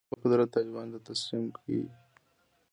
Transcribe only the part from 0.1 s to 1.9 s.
خپل قدرت طالبانو ته تسلیم کړي.